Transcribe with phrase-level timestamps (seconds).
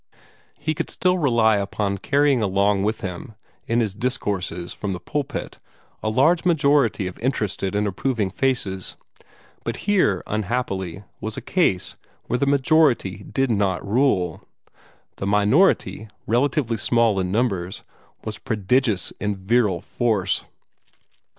[0.57, 3.35] He could still rely upon carrying along with him
[3.67, 5.59] in his discourses from the pulpit
[6.01, 8.97] a large majority of interested and approving faces.
[9.63, 14.41] But here, unhappily, was a case where the majority did not rule.
[15.17, 17.83] The minority, relatively small in numbers,
[18.23, 20.45] was prodigious in virile force.